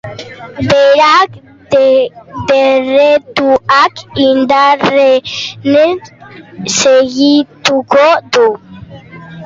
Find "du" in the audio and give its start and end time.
8.37-8.47